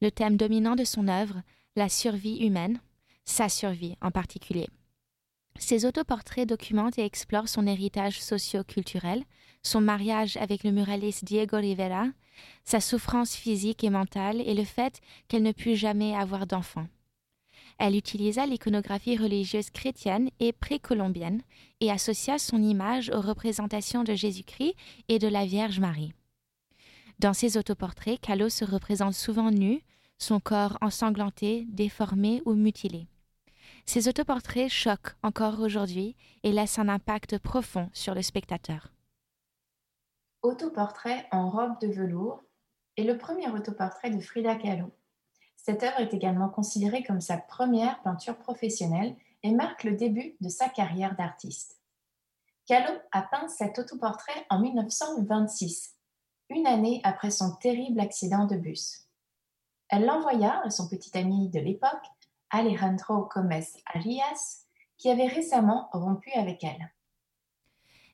Le 0.00 0.10
thème 0.10 0.36
dominant 0.36 0.74
de 0.74 0.82
son 0.82 1.06
œuvre, 1.06 1.42
la 1.76 1.88
survie 1.88 2.38
humaine, 2.44 2.80
sa 3.24 3.48
survie 3.48 3.94
en 4.00 4.10
particulier. 4.10 4.66
Ses 5.58 5.84
autoportraits 5.86 6.48
documentent 6.48 6.98
et 6.98 7.04
explorent 7.04 7.48
son 7.48 7.66
héritage 7.66 8.20
socio-culturel, 8.20 9.24
son 9.62 9.80
mariage 9.80 10.36
avec 10.38 10.64
le 10.64 10.72
muraliste 10.72 11.24
Diego 11.24 11.56
Rivera, 11.58 12.06
sa 12.64 12.80
souffrance 12.80 13.36
physique 13.36 13.84
et 13.84 13.90
mentale 13.90 14.40
et 14.40 14.54
le 14.54 14.64
fait 14.64 15.00
qu'elle 15.28 15.42
ne 15.42 15.52
put 15.52 15.76
jamais 15.76 16.16
avoir 16.16 16.46
d'enfant. 16.46 16.86
Elle 17.78 17.96
utilisa 17.96 18.46
l'iconographie 18.46 19.16
religieuse 19.16 19.70
chrétienne 19.70 20.30
et 20.40 20.52
précolombienne 20.52 21.42
et 21.80 21.90
associa 21.90 22.38
son 22.38 22.62
image 22.62 23.10
aux 23.10 23.20
représentations 23.20 24.04
de 24.04 24.14
Jésus-Christ 24.14 24.74
et 25.08 25.18
de 25.18 25.28
la 25.28 25.46
Vierge 25.46 25.80
Marie. 25.80 26.12
Dans 27.18 27.34
ses 27.34 27.56
autoportraits, 27.56 28.20
Kahlo 28.20 28.48
se 28.48 28.64
représente 28.64 29.14
souvent 29.14 29.50
nu, 29.50 29.82
son 30.18 30.40
corps 30.40 30.78
ensanglanté, 30.80 31.66
déformé 31.68 32.42
ou 32.44 32.54
mutilé. 32.54 33.06
Ces 33.84 34.08
autoportraits 34.08 34.70
choquent 34.70 35.14
encore 35.22 35.60
aujourd'hui 35.60 36.16
et 36.42 36.52
laissent 36.52 36.78
un 36.78 36.88
impact 36.88 37.38
profond 37.38 37.90
sur 37.92 38.14
le 38.14 38.22
spectateur. 38.22 38.92
Autoportrait 40.42 41.26
en 41.30 41.50
robe 41.50 41.78
de 41.80 41.88
velours 41.88 42.42
est 42.96 43.04
le 43.04 43.18
premier 43.18 43.48
autoportrait 43.48 44.10
de 44.10 44.20
Frida 44.20 44.56
Kahlo. 44.56 44.90
Cette 45.56 45.82
œuvre 45.82 46.00
est 46.00 46.14
également 46.14 46.48
considérée 46.48 47.04
comme 47.04 47.20
sa 47.20 47.36
première 47.36 48.02
peinture 48.02 48.36
professionnelle 48.36 49.16
et 49.42 49.52
marque 49.52 49.84
le 49.84 49.92
début 49.92 50.36
de 50.40 50.48
sa 50.48 50.68
carrière 50.68 51.16
d'artiste. 51.16 51.80
Kahlo 52.66 52.98
a 53.12 53.22
peint 53.22 53.48
cet 53.48 53.78
autoportrait 53.78 54.46
en 54.50 54.60
1926, 54.60 55.96
une 56.48 56.66
année 56.66 57.00
après 57.04 57.30
son 57.30 57.54
terrible 57.56 58.00
accident 58.00 58.46
de 58.46 58.56
bus. 58.56 59.08
Elle 59.88 60.06
l'envoya 60.06 60.62
à 60.64 60.70
son 60.70 60.88
petit 60.88 61.16
ami 61.16 61.48
de 61.50 61.60
l'époque, 61.60 62.06
Alejandro 62.54 63.28
Gomez 63.34 63.64
Arias, 63.94 64.66
qui 64.98 65.08
avait 65.08 65.26
récemment 65.26 65.88
rompu 65.92 66.30
avec 66.32 66.62
elle. 66.62 66.92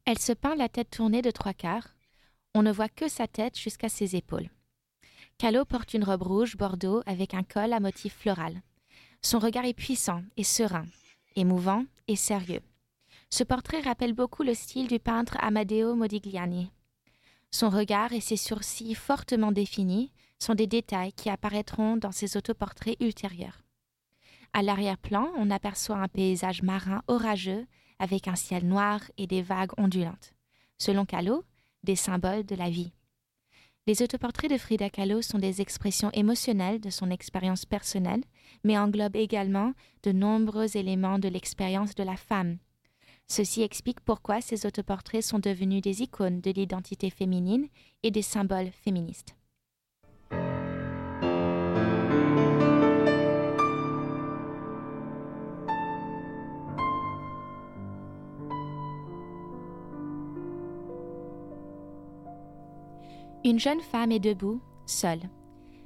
Elle 0.04 0.20
se 0.20 0.32
peint 0.32 0.54
la 0.54 0.68
tête 0.68 0.90
tournée 0.90 1.22
de 1.22 1.32
trois 1.32 1.52
quarts. 1.52 1.88
On 2.54 2.62
ne 2.62 2.70
voit 2.70 2.88
que 2.88 3.08
sa 3.08 3.26
tête 3.26 3.58
jusqu'à 3.58 3.88
ses 3.88 4.14
épaules. 4.14 4.48
Kahlo 5.38 5.64
porte 5.64 5.92
une 5.92 6.04
robe 6.04 6.22
rouge 6.22 6.56
bordeaux 6.56 7.02
avec 7.04 7.34
un 7.34 7.42
col 7.42 7.72
à 7.72 7.80
motif 7.80 8.16
floral. 8.16 8.62
Son 9.22 9.40
regard 9.40 9.64
est 9.64 9.74
puissant 9.74 10.22
et 10.36 10.44
serein, 10.44 10.86
émouvant 11.34 11.84
et 12.06 12.16
sérieux. 12.16 12.62
Ce 13.30 13.42
portrait 13.42 13.80
rappelle 13.80 14.14
beaucoup 14.14 14.44
le 14.44 14.54
style 14.54 14.86
du 14.86 15.00
peintre 15.00 15.36
Amadeo 15.40 15.96
Modigliani. 15.96 16.70
Son 17.50 17.70
regard 17.70 18.12
et 18.12 18.20
ses 18.20 18.36
sourcils 18.36 18.94
fortement 18.94 19.50
définis 19.50 20.12
sont 20.38 20.54
des 20.54 20.68
détails 20.68 21.12
qui 21.12 21.28
apparaîtront 21.28 21.96
dans 21.96 22.12
ses 22.12 22.36
autoportraits 22.36 22.96
ultérieurs. 23.00 23.62
À 24.52 24.62
l'arrière-plan, 24.62 25.28
on 25.36 25.50
aperçoit 25.50 25.96
un 25.96 26.08
paysage 26.08 26.62
marin 26.62 27.02
orageux 27.06 27.66
avec 27.98 28.28
un 28.28 28.36
ciel 28.36 28.66
noir 28.66 29.00
et 29.16 29.26
des 29.26 29.42
vagues 29.42 29.72
ondulantes. 29.78 30.32
Selon 30.78 31.04
Kahlo, 31.04 31.44
des 31.84 31.96
symboles 31.96 32.44
de 32.44 32.54
la 32.54 32.70
vie. 32.70 32.92
Les 33.86 34.02
autoportraits 34.02 34.50
de 34.50 34.58
Frida 34.58 34.90
Kahlo 34.90 35.22
sont 35.22 35.38
des 35.38 35.62
expressions 35.62 36.10
émotionnelles 36.12 36.80
de 36.80 36.90
son 36.90 37.10
expérience 37.10 37.64
personnelle, 37.64 38.22
mais 38.62 38.76
englobent 38.76 39.16
également 39.16 39.72
de 40.02 40.12
nombreux 40.12 40.76
éléments 40.76 41.18
de 41.18 41.28
l'expérience 41.28 41.94
de 41.94 42.02
la 42.02 42.16
femme. 42.16 42.58
Ceci 43.26 43.62
explique 43.62 44.00
pourquoi 44.00 44.40
ces 44.40 44.66
autoportraits 44.66 45.22
sont 45.22 45.38
devenus 45.38 45.82
des 45.82 46.02
icônes 46.02 46.40
de 46.40 46.50
l'identité 46.50 47.10
féminine 47.10 47.68
et 48.02 48.10
des 48.10 48.22
symboles 48.22 48.70
féministes. 48.72 49.36
Une 63.44 63.60
jeune 63.60 63.80
femme 63.80 64.10
est 64.10 64.18
debout, 64.18 64.60
seule. 64.84 65.22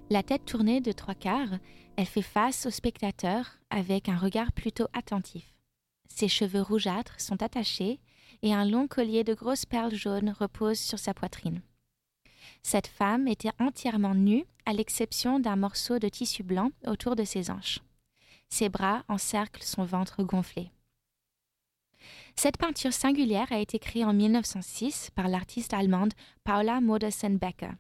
La 0.09 0.23
tête 0.23 0.47
tournée 0.47 0.81
de 0.81 0.91
trois 0.91 1.15
quarts, 1.15 1.59
elle 1.97 2.07
fait 2.07 2.23
face 2.23 2.65
au 2.65 2.71
spectateur 2.71 3.47
avec 3.69 4.09
un 4.09 4.17
regard 4.17 4.53
plutôt 4.53 4.87
attentif. 4.95 5.55
Ses 6.09 6.29
cheveux 6.29 6.63
rougeâtres 6.63 7.21
sont 7.21 7.43
attachés 7.43 8.01
et 8.43 8.55
un 8.55 8.65
long 8.65 8.89
collier 8.89 9.23
de 9.23 9.35
grosses 9.35 9.67
perles 9.67 9.95
jaunes 9.95 10.35
repose 10.39 10.79
sur 10.79 10.99
sa 10.99 11.13
poitrine. 11.13 11.61
Cette 12.63 12.87
femme 12.87 13.29
était 13.29 13.53
entièrement 13.61 14.15
nue, 14.15 14.47
à 14.65 14.73
l'exception 14.73 15.39
d'un 15.39 15.57
morceau 15.57 15.99
de 15.99 16.09
tissu 16.09 16.43
blanc 16.43 16.71
autour 16.87 17.17
de 17.17 17.25
ses 17.25 17.51
hanches. 17.51 17.81
Ses 18.49 18.71
bras 18.71 19.05
encerclent 19.09 19.63
son 19.63 19.85
ventre 19.85 20.23
gonflé. 20.23 20.71
Cette 22.37 22.57
peinture 22.57 22.93
singulière 22.93 23.51
a 23.51 23.59
été 23.59 23.79
créée 23.79 24.05
en 24.05 24.13
1906 24.13 25.11
par 25.15 25.29
l'artiste 25.29 25.75
allemande 25.75 26.13
Paula 26.45 26.81
Modersohn-Becker. 26.81 27.73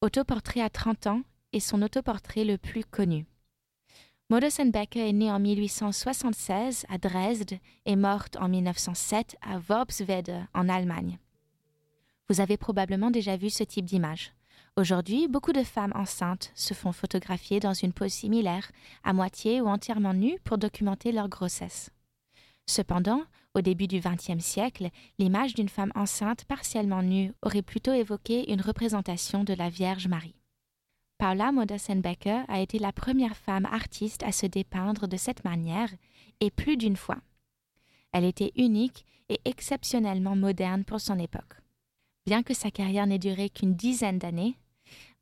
Autoportrait 0.00 0.62
à 0.62 0.70
30 0.70 1.06
ans 1.08 1.22
est 1.52 1.60
son 1.60 1.82
autoportrait 1.82 2.44
le 2.44 2.58
plus 2.58 2.84
connu. 2.84 3.26
Modersohn-Becker 4.30 5.08
est 5.08 5.12
née 5.12 5.30
en 5.30 5.40
1876 5.40 6.86
à 6.88 6.98
Dresde 6.98 7.58
et 7.84 7.96
morte 7.96 8.36
en 8.36 8.48
1907 8.48 9.36
à 9.42 9.58
Worpswede 9.58 10.46
en 10.54 10.68
Allemagne. 10.68 11.18
Vous 12.28 12.40
avez 12.40 12.56
probablement 12.56 13.10
déjà 13.10 13.36
vu 13.36 13.50
ce 13.50 13.64
type 13.64 13.86
d'image. 13.86 14.32
Aujourd'hui, 14.76 15.26
beaucoup 15.26 15.52
de 15.52 15.64
femmes 15.64 15.92
enceintes 15.96 16.52
se 16.54 16.74
font 16.74 16.92
photographier 16.92 17.58
dans 17.58 17.74
une 17.74 17.92
pose 17.92 18.12
similaire, 18.12 18.70
à 19.02 19.12
moitié 19.12 19.60
ou 19.60 19.66
entièrement 19.66 20.14
nues 20.14 20.38
pour 20.44 20.58
documenter 20.58 21.10
leur 21.10 21.28
grossesse. 21.28 21.90
Cependant, 22.70 23.24
au 23.56 23.62
début 23.62 23.88
du 23.88 23.98
XXe 23.98 24.38
siècle, 24.38 24.90
l'image 25.18 25.54
d'une 25.54 25.68
femme 25.68 25.90
enceinte 25.96 26.44
partiellement 26.44 27.02
nue 27.02 27.32
aurait 27.42 27.62
plutôt 27.62 27.92
évoqué 27.92 28.52
une 28.52 28.60
représentation 28.60 29.42
de 29.42 29.54
la 29.54 29.68
Vierge 29.68 30.06
Marie. 30.06 30.36
Paula 31.18 31.50
Modersohn-Becker 31.50 32.44
a 32.46 32.60
été 32.60 32.78
la 32.78 32.92
première 32.92 33.36
femme 33.36 33.66
artiste 33.66 34.22
à 34.22 34.30
se 34.30 34.46
dépeindre 34.46 35.08
de 35.08 35.16
cette 35.16 35.42
manière, 35.42 35.90
et 36.38 36.52
plus 36.52 36.76
d'une 36.76 36.94
fois. 36.94 37.18
Elle 38.12 38.24
était 38.24 38.52
unique 38.54 39.04
et 39.28 39.40
exceptionnellement 39.46 40.36
moderne 40.36 40.84
pour 40.84 41.00
son 41.00 41.18
époque. 41.18 41.56
Bien 42.24 42.44
que 42.44 42.54
sa 42.54 42.70
carrière 42.70 43.08
n'ait 43.08 43.18
duré 43.18 43.50
qu'une 43.50 43.74
dizaine 43.74 44.20
d'années, 44.20 44.54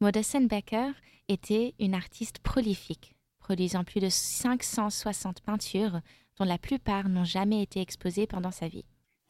Modesen 0.03 0.49
Becker 0.49 0.93
était 1.29 1.75
une 1.79 1.95
artiste 1.95 2.41
prolifique, 2.41 3.17
produisant 3.41 3.85
plus 3.85 4.01
de 4.01 4.11
560 4.11 5.41
peintures 5.41 6.03
dont 6.39 6.45
la 6.45 6.59
plupart 6.59 7.09
n'ont 7.09 7.25
jamais 7.25 7.63
été 7.63 7.81
exposées 7.81 8.27
pendant 8.27 8.51
sa 8.51 8.69
vie. 8.69 8.85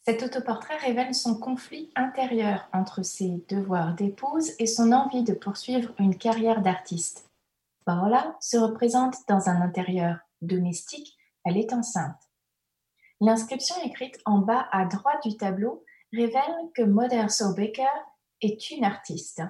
Cet 0.04 0.22
autoportrait 0.22 0.76
révèle 0.78 1.14
son 1.14 1.38
conflit 1.38 1.90
intérieur 1.94 2.68
entre 2.72 3.02
ses 3.02 3.44
devoirs 3.48 3.94
d'épouse 3.94 4.52
et 4.58 4.66
son 4.66 4.92
envie 4.92 5.22
de 5.22 5.34
poursuivre 5.34 5.92
une 5.98 6.16
carrière 6.16 6.62
d'artiste. 6.62 7.28
Paola 7.84 8.36
se 8.40 8.56
représente 8.56 9.16
dans 9.28 9.48
un 9.48 9.60
intérieur 9.60 10.18
domestique, 10.40 11.16
elle 11.44 11.56
est 11.56 11.72
enceinte. 11.72 12.20
L'inscription 13.20 13.74
écrite 13.84 14.18
en 14.24 14.38
bas 14.38 14.68
à 14.70 14.86
droite 14.86 15.22
du 15.24 15.36
tableau 15.36 15.84
révèle 16.12 16.70
que 16.74 16.82
Mother 16.82 17.30
So 17.30 17.54
Baker 17.54 17.84
est 18.40 18.70
une 18.70 18.84
artiste. 18.84 19.42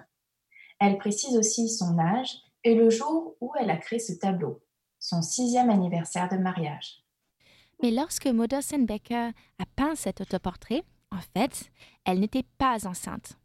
Elle 0.81 0.99
précise 0.99 1.37
aussi 1.37 1.69
son 1.69 1.99
âge 1.99 2.35
et 2.65 2.75
le 2.75 2.91
jour 2.91 3.37
où 3.41 3.53
elle 3.59 3.71
a 3.71 3.77
créé 3.77 3.99
ce 3.99 4.13
tableau, 4.13 4.61
son 4.99 5.23
sixième 5.23 5.71
anniversaire 5.71 6.29
de 6.29 6.37
mariage. 6.37 7.05
Mais 7.83 7.91
lorsque 7.91 8.27
Modersen 8.27 8.87
Becker 8.87 9.31
a 9.59 9.67
peint 9.77 9.95
cet 9.95 10.21
autoportrait, 10.21 10.85
en 11.11 11.21
fait, 11.21 11.71
elle 12.05 12.21
n'était 12.21 12.47
pas 12.59 12.87
enceinte. 12.87 13.39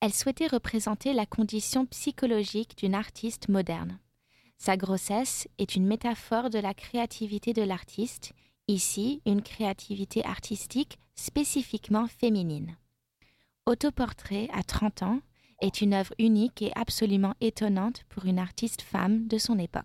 Elle 0.00 0.12
souhaitait 0.12 0.46
représenter 0.46 1.12
la 1.12 1.26
condition 1.26 1.86
psychologique 1.86 2.76
d'une 2.76 2.94
artiste 2.94 3.48
moderne. 3.48 3.98
Sa 4.58 4.76
grossesse 4.76 5.48
est 5.58 5.74
une 5.74 5.86
métaphore 5.86 6.50
de 6.50 6.58
la 6.58 6.74
créativité 6.74 7.52
de 7.52 7.62
l'artiste, 7.62 8.32
ici 8.68 9.20
une 9.26 9.42
créativité 9.42 10.24
artistique 10.24 10.98
spécifiquement 11.14 12.06
féminine. 12.06 12.76
Autoportrait 13.66 14.48
à 14.52 14.62
30 14.62 15.02
ans 15.02 15.20
est 15.60 15.80
une 15.80 15.94
œuvre 15.94 16.14
unique 16.18 16.62
et 16.62 16.72
absolument 16.76 17.34
étonnante 17.40 18.04
pour 18.08 18.26
une 18.26 18.38
artiste 18.38 18.82
femme 18.82 19.26
de 19.26 19.38
son 19.38 19.58
époque. 19.58 19.84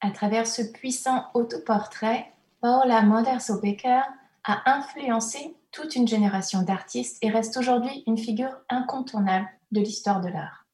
À 0.00 0.10
travers 0.10 0.46
ce 0.46 0.62
puissant 0.62 1.26
autoportrait, 1.34 2.32
Paola 2.62 3.02
Moderso 3.02 3.58
Becker 3.60 4.02
a 4.44 4.76
influencé 4.76 5.56
toute 5.72 5.96
une 5.96 6.06
génération 6.06 6.62
d'artistes 6.62 7.18
et 7.20 7.28
reste 7.28 7.56
aujourd'hui 7.56 8.04
une 8.06 8.16
figure 8.16 8.56
incontournable 8.68 9.48
de 9.72 9.80
l'histoire 9.80 10.20
de 10.20 10.28
l'art. 10.28 10.64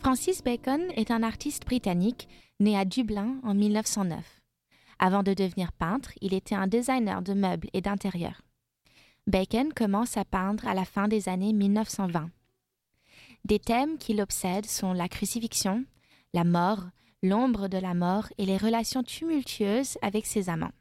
Francis 0.00 0.42
Bacon 0.42 0.90
est 0.96 1.12
un 1.12 1.22
artiste 1.22 1.64
britannique 1.64 2.28
né 2.58 2.76
à 2.76 2.84
Dublin 2.84 3.36
en 3.44 3.54
1909. 3.54 4.35
Avant 4.98 5.22
de 5.22 5.34
devenir 5.34 5.72
peintre, 5.72 6.12
il 6.20 6.34
était 6.34 6.54
un 6.54 6.66
designer 6.66 7.22
de 7.22 7.34
meubles 7.34 7.68
et 7.72 7.80
d'intérieur. 7.80 8.42
Bacon 9.26 9.72
commence 9.72 10.16
à 10.16 10.24
peindre 10.24 10.66
à 10.66 10.74
la 10.74 10.84
fin 10.84 11.08
des 11.08 11.28
années 11.28 11.52
1920. 11.52 12.30
Des 13.44 13.58
thèmes 13.58 13.98
qui 13.98 14.14
l'obsèdent 14.14 14.66
sont 14.66 14.92
la 14.92 15.08
crucifixion, 15.08 15.84
la 16.32 16.44
mort, 16.44 16.84
l'ombre 17.22 17.68
de 17.68 17.78
la 17.78 17.94
mort 17.94 18.28
et 18.38 18.46
les 18.46 18.56
relations 18.56 19.02
tumultueuses 19.02 19.98
avec 20.02 20.26
ses 20.26 20.48
amants. 20.48 20.72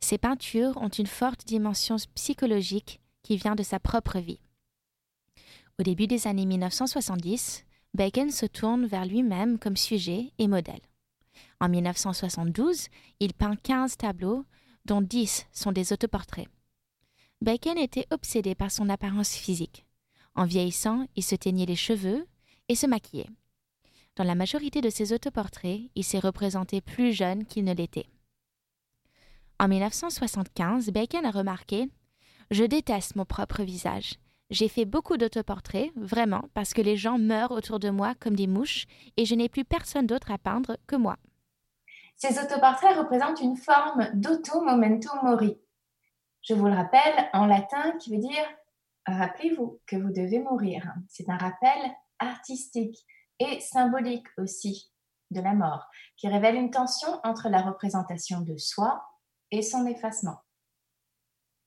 Ses 0.00 0.18
peintures 0.18 0.76
ont 0.78 0.88
une 0.88 1.06
forte 1.06 1.46
dimension 1.46 1.96
psychologique 2.14 3.00
qui 3.22 3.36
vient 3.36 3.54
de 3.54 3.62
sa 3.62 3.78
propre 3.78 4.18
vie. 4.18 4.40
Au 5.78 5.82
début 5.82 6.06
des 6.06 6.26
années 6.26 6.46
1970, 6.46 7.64
Bacon 7.94 8.30
se 8.30 8.46
tourne 8.46 8.86
vers 8.86 9.06
lui-même 9.06 9.58
comme 9.58 9.76
sujet 9.76 10.32
et 10.38 10.48
modèle. 10.48 10.80
En 11.60 11.68
1972, 11.68 12.88
il 13.20 13.34
peint 13.34 13.56
15 13.56 13.96
tableaux, 13.96 14.44
dont 14.84 15.00
10 15.00 15.46
sont 15.52 15.72
des 15.72 15.92
autoportraits. 15.92 16.48
Bacon 17.40 17.78
était 17.78 18.06
obsédé 18.10 18.54
par 18.54 18.70
son 18.70 18.88
apparence 18.88 19.34
physique. 19.34 19.84
En 20.34 20.44
vieillissant, 20.44 21.06
il 21.16 21.22
se 21.22 21.34
teignait 21.34 21.66
les 21.66 21.76
cheveux 21.76 22.26
et 22.68 22.74
se 22.74 22.86
maquillait. 22.86 23.28
Dans 24.16 24.24
la 24.24 24.34
majorité 24.34 24.80
de 24.80 24.90
ses 24.90 25.12
autoportraits, 25.12 25.80
il 25.94 26.04
s'est 26.04 26.18
représenté 26.18 26.80
plus 26.80 27.12
jeune 27.12 27.44
qu'il 27.44 27.64
ne 27.64 27.74
l'était. 27.74 28.06
En 29.58 29.68
1975, 29.68 30.90
Bacon 30.90 31.24
a 31.24 31.30
remarqué 31.30 31.88
Je 32.50 32.64
déteste 32.64 33.16
mon 33.16 33.24
propre 33.24 33.62
visage. 33.62 34.14
J'ai 34.52 34.68
fait 34.68 34.84
beaucoup 34.84 35.16
d'autoportraits, 35.16 35.92
vraiment, 35.96 36.44
parce 36.52 36.74
que 36.74 36.82
les 36.82 36.98
gens 36.98 37.16
meurent 37.16 37.52
autour 37.52 37.78
de 37.78 37.88
moi 37.88 38.12
comme 38.20 38.36
des 38.36 38.46
mouches 38.46 38.84
et 39.16 39.24
je 39.24 39.34
n'ai 39.34 39.48
plus 39.48 39.64
personne 39.64 40.06
d'autre 40.06 40.30
à 40.30 40.36
peindre 40.36 40.76
que 40.86 40.94
moi. 40.94 41.16
Ces 42.16 42.38
autoportraits 42.38 42.98
représentent 42.98 43.40
une 43.40 43.56
forme 43.56 44.10
d'auto 44.12 44.60
momento 44.60 45.08
mori. 45.22 45.58
Je 46.42 46.52
vous 46.52 46.66
le 46.66 46.74
rappelle 46.74 47.30
en 47.32 47.46
latin 47.46 47.96
qui 47.98 48.14
veut 48.14 48.20
dire 48.20 48.46
rappelez-vous 49.06 49.80
que 49.86 49.96
vous 49.96 50.12
devez 50.12 50.40
mourir. 50.40 50.86
C'est 51.08 51.30
un 51.30 51.38
rappel 51.38 51.90
artistique 52.18 52.98
et 53.38 53.58
symbolique 53.58 54.28
aussi 54.36 54.92
de 55.30 55.40
la 55.40 55.54
mort 55.54 55.86
qui 56.18 56.28
révèle 56.28 56.56
une 56.56 56.70
tension 56.70 57.08
entre 57.24 57.48
la 57.48 57.62
représentation 57.62 58.42
de 58.42 58.58
soi 58.58 59.02
et 59.50 59.62
son 59.62 59.86
effacement. 59.86 60.42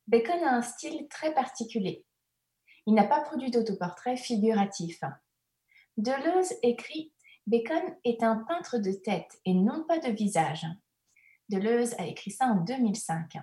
Bacon 0.06 0.43
a 0.43 0.58
un 0.58 0.62
style 0.62 1.08
très 1.10 1.34
particulier. 1.34 2.06
Il 2.86 2.93
n'a 2.93 3.06
pas 3.06 3.21
produit 3.21 3.52
d'autoportrait 3.52 4.17
figuratif. 4.17 5.02
Deleuze 5.98 6.54
écrit 6.62 7.12
Bacon 7.48 7.95
est 8.04 8.24
un 8.24 8.38
peintre 8.38 8.78
de 8.78 8.91
tête 8.91 9.39
et 9.45 9.54
non 9.54 9.84
pas 9.88 10.00
de 10.00 10.10
visage. 10.10 10.65
Deleuze 11.50 11.93
a 12.00 12.06
écrit 12.08 12.32
ça 12.32 12.45
en 12.48 12.56
2005. 12.56 13.38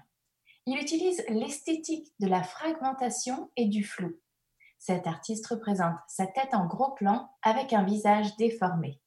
Il 0.67 0.79
utilise 0.79 1.25
l'esthétique 1.29 2.13
de 2.21 2.27
la 2.27 2.43
fragmentation 2.43 3.51
et 3.57 3.67
du 3.67 3.85
flou. 3.85 4.17
Cet 4.79 5.07
artiste 5.07 5.47
représente 5.47 5.97
sa 6.09 6.27
tête 6.27 6.55
en 6.55 6.67
gros 6.67 6.93
plan 6.93 7.31
avec 7.43 7.73
un 7.73 7.85
visage 7.85 8.37
déformé. 8.37 9.01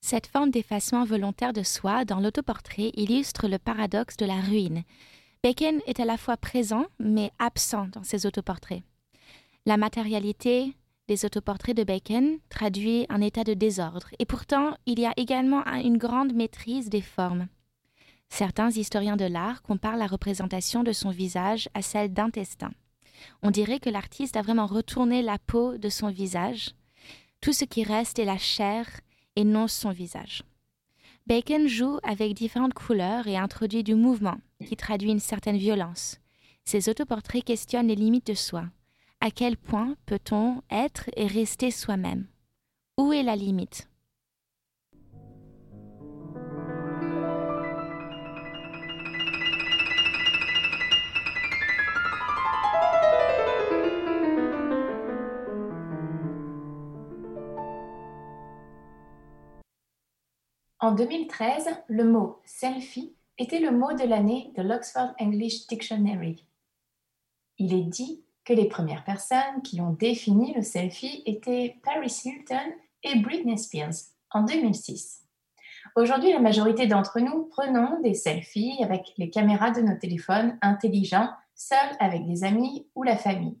Cette 0.00 0.28
forme 0.28 0.50
d'effacement 0.50 1.04
volontaire 1.04 1.52
de 1.52 1.62
soi 1.62 2.04
dans 2.04 2.20
l'autoportrait 2.20 2.92
illustre 2.94 3.48
le 3.48 3.58
paradoxe 3.58 4.16
de 4.16 4.26
la 4.26 4.40
ruine. 4.40 4.84
Bacon 5.42 5.80
est 5.86 6.00
à 6.00 6.04
la 6.04 6.16
fois 6.16 6.36
présent 6.36 6.86
mais 6.98 7.32
absent 7.38 7.88
dans 7.88 8.04
ses 8.04 8.26
autoportraits. 8.26 8.82
La 9.66 9.76
matérialité 9.76 10.74
des 11.06 11.24
autoportraits 11.24 11.76
de 11.76 11.84
Bacon 11.84 12.38
traduit 12.48 13.04
un 13.08 13.20
état 13.20 13.44
de 13.44 13.52
désordre, 13.52 14.08
et 14.18 14.24
pourtant 14.24 14.74
il 14.86 14.98
y 14.98 15.06
a 15.06 15.12
également 15.16 15.64
une 15.66 15.98
grande 15.98 16.34
maîtrise 16.34 16.88
des 16.88 17.02
formes. 17.02 17.48
Certains 18.30 18.70
historiens 18.70 19.16
de 19.16 19.24
l'art 19.24 19.60
comparent 19.62 19.96
la 19.96 20.06
représentation 20.06 20.82
de 20.82 20.92
son 20.92 21.10
visage 21.10 21.68
à 21.74 21.82
celle 21.82 22.12
d'intestin. 22.12 22.70
On 23.42 23.50
dirait 23.50 23.80
que 23.80 23.90
l'artiste 23.90 24.36
a 24.36 24.42
vraiment 24.42 24.66
retourné 24.66 25.20
la 25.20 25.38
peau 25.38 25.76
de 25.76 25.88
son 25.88 26.08
visage. 26.08 26.70
Tout 27.40 27.52
ce 27.52 27.64
qui 27.64 27.82
reste 27.82 28.18
est 28.18 28.24
la 28.24 28.38
chair 28.38 28.86
et 29.36 29.44
non 29.44 29.66
son 29.66 29.90
visage. 29.90 30.42
Bacon 31.26 31.66
joue 31.66 31.98
avec 32.02 32.34
différentes 32.34 32.74
couleurs 32.74 33.26
et 33.26 33.36
introduit 33.36 33.84
du 33.84 33.94
mouvement 33.94 34.38
qui 34.66 34.76
traduit 34.76 35.10
une 35.10 35.20
certaine 35.20 35.58
violence. 35.58 36.18
Ses 36.64 36.88
autoportraits 36.88 37.44
questionnent 37.44 37.88
les 37.88 37.96
limites 37.96 38.28
de 38.28 38.34
soi. 38.34 38.64
À 39.22 39.30
quel 39.30 39.58
point 39.58 39.96
peut-on 40.06 40.62
être 40.70 41.10
et 41.14 41.26
rester 41.26 41.70
soi-même? 41.70 42.26
Où 42.96 43.12
est 43.12 43.22
la 43.22 43.36
limite? 43.36 43.86
En 60.78 60.92
2013, 60.92 61.68
le 61.88 62.04
mot 62.04 62.40
selfie 62.46 63.14
était 63.36 63.60
le 63.60 63.70
mot 63.70 63.92
de 63.92 64.04
l'année 64.08 64.50
de 64.56 64.62
l'Oxford 64.62 65.12
English 65.20 65.66
Dictionary. 65.66 66.46
Il 67.58 67.74
est 67.74 67.84
dit 67.84 68.24
que 68.44 68.52
les 68.52 68.68
premières 68.68 69.04
personnes 69.04 69.62
qui 69.64 69.80
ont 69.80 69.92
défini 69.92 70.54
le 70.54 70.62
selfie 70.62 71.22
étaient 71.26 71.76
Paris 71.82 72.22
Hilton 72.24 72.74
et 73.02 73.18
Britney 73.20 73.58
Spears 73.58 73.94
en 74.30 74.42
2006. 74.42 75.24
Aujourd'hui, 75.96 76.32
la 76.32 76.40
majorité 76.40 76.86
d'entre 76.86 77.20
nous 77.20 77.46
prenons 77.46 78.00
des 78.00 78.14
selfies 78.14 78.82
avec 78.82 79.12
les 79.16 79.30
caméras 79.30 79.70
de 79.70 79.80
nos 79.80 79.96
téléphones 79.96 80.58
intelligents, 80.62 81.30
seuls 81.54 81.96
avec 81.98 82.26
des 82.26 82.44
amis 82.44 82.86
ou 82.94 83.02
la 83.02 83.16
famille. 83.16 83.58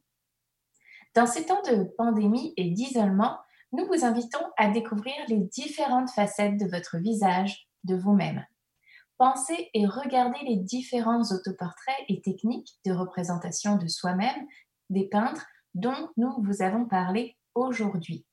Dans 1.14 1.26
ces 1.26 1.44
temps 1.44 1.62
de 1.62 1.84
pandémie 1.96 2.54
et 2.56 2.70
d'isolement, 2.70 3.38
nous 3.72 3.86
vous 3.86 4.04
invitons 4.04 4.44
à 4.56 4.68
découvrir 4.68 5.14
les 5.28 5.38
différentes 5.38 6.10
facettes 6.10 6.56
de 6.56 6.68
votre 6.68 6.98
visage, 6.98 7.68
de 7.84 7.96
vous-même. 7.96 8.44
pensez 9.18 9.70
et 9.74 9.86
regardez 9.86 10.38
les 10.46 10.56
différents 10.56 11.22
autoportraits 11.30 12.04
et 12.08 12.22
techniques 12.22 12.78
de 12.86 12.92
représentation 12.92 13.76
de 13.76 13.86
soi-même 13.86 14.46
des 14.90 15.08
peintres 15.08 15.46
dont 15.74 16.10
nous 16.16 16.34
vous 16.42 16.62
avons 16.62 16.84
parlé 16.84 17.36
aujourd'hui. 17.54 18.26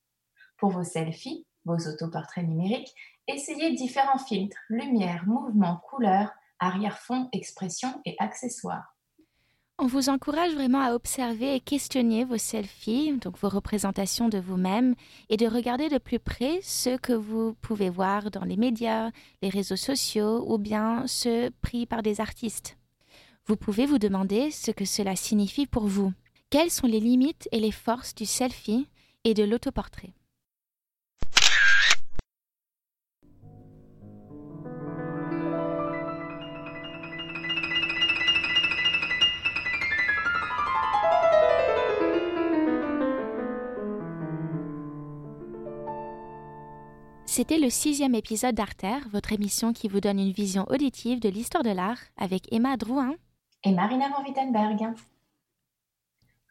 Pour 0.57 0.71
vos 0.71 0.83
selfies, 0.83 1.45
vos 1.65 1.77
autoportraits 1.87 2.47
numériques, 2.47 2.93
essayez 3.27 3.73
différents 3.73 4.17
filtres, 4.17 4.57
lumière, 4.69 5.25
mouvement, 5.25 5.77
couleur, 5.89 6.31
arrière-fond, 6.59 7.29
expression 7.31 8.01
et 8.05 8.15
accessoires. 8.19 8.97
On 9.79 9.85
vous 9.85 10.09
encourage 10.09 10.55
vraiment 10.55 10.81
à 10.81 10.93
observer 10.93 11.53
et 11.53 11.59
questionner 11.59 12.25
vos 12.25 12.39
selfies, 12.39 13.15
donc 13.19 13.37
vos 13.37 13.49
représentations 13.49 14.27
de 14.27 14.39
vous-même, 14.39 14.95
et 15.29 15.37
de 15.37 15.45
regarder 15.45 15.87
de 15.87 15.99
plus 15.99 16.17
près 16.17 16.59
ce 16.63 16.97
que 16.97 17.13
vous 17.13 17.53
pouvez 17.61 17.91
voir 17.91 18.31
dans 18.31 18.43
les 18.43 18.57
médias, 18.57 19.11
les 19.43 19.49
réseaux 19.49 19.75
sociaux 19.75 20.43
ou 20.51 20.57
bien 20.57 21.05
ceux 21.05 21.51
pris 21.61 21.85
par 21.85 22.01
des 22.01 22.21
artistes. 22.21 22.75
Vous 23.45 23.55
pouvez 23.55 23.85
vous 23.85 23.99
demander 23.99 24.49
ce 24.49 24.71
que 24.71 24.83
cela 24.83 25.15
signifie 25.15 25.67
pour 25.67 25.85
vous. 25.85 26.11
Quelles 26.49 26.71
sont 26.71 26.87
les 26.87 27.01
limites 27.01 27.49
et 27.51 27.59
les 27.59 27.73
forces 27.73 28.15
du 28.15 28.25
selfie 28.25 28.87
et 29.25 29.33
de 29.33 29.43
l'autoportrait? 29.43 30.13
C'était 47.25 47.59
le 47.59 47.69
sixième 47.69 48.15
épisode 48.15 48.55
d'Artère, 48.55 49.09
votre 49.09 49.33
émission 49.33 49.73
qui 49.73 49.89
vous 49.89 49.99
donne 49.99 50.17
une 50.17 50.31
vision 50.31 50.65
auditive 50.69 51.19
de 51.19 51.27
l'histoire 51.27 51.63
de 51.63 51.71
l'art 51.71 51.99
avec 52.15 52.47
Emma 52.53 52.77
Drouin 52.77 53.15
et 53.65 53.73
Marina 53.73 54.07
von 54.07 54.23
Wittenberg. 54.23 54.95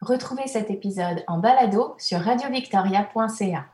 Retrouvez 0.07 0.47
cet 0.47 0.71
épisode 0.71 1.21
en 1.27 1.37
balado 1.39 1.93
sur 1.97 2.21
radiovictoria.ca. 2.21 3.65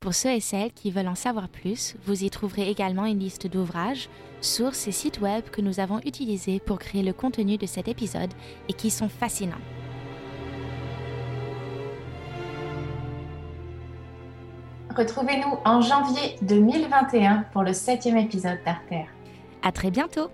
Pour 0.00 0.12
ceux 0.12 0.32
et 0.32 0.40
celles 0.40 0.70
qui 0.70 0.90
veulent 0.90 1.08
en 1.08 1.14
savoir 1.14 1.48
plus, 1.48 1.96
vous 2.04 2.24
y 2.24 2.28
trouverez 2.28 2.68
également 2.68 3.06
une 3.06 3.20
liste 3.20 3.46
d'ouvrages, 3.46 4.10
sources 4.42 4.86
et 4.86 4.92
sites 4.92 5.22
web 5.22 5.44
que 5.50 5.62
nous 5.62 5.80
avons 5.80 6.00
utilisés 6.00 6.60
pour 6.60 6.78
créer 6.78 7.02
le 7.02 7.14
contenu 7.14 7.56
de 7.56 7.64
cet 7.64 7.88
épisode 7.88 8.34
et 8.68 8.74
qui 8.74 8.90
sont 8.90 9.08
fascinants. 9.08 9.56
Retrouvez-nous 14.94 15.56
en 15.64 15.80
janvier 15.80 16.36
2021 16.42 17.46
pour 17.50 17.62
le 17.62 17.72
septième 17.72 18.18
épisode 18.18 18.58
d'Artère. 18.66 19.08
À 19.62 19.72
très 19.72 19.90
bientôt! 19.90 20.28